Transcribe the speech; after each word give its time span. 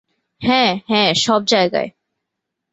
হ্যাঁ, 0.41 0.71
হ্যাঁ, 0.87 1.13
সব 1.13 1.41
জায়গায়। 1.45 1.89